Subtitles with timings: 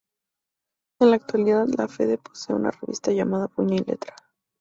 [0.99, 4.15] En la actualidad La Fede posee una revista llamada "Puño y letra".